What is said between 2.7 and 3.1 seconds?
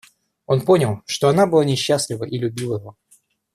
его.